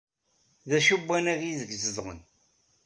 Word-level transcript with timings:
D 0.69 0.71
acu 0.77 0.95
n 0.99 1.03
wannag 1.07 1.41
aydeg 1.49 1.71
zedɣen? 1.83 2.19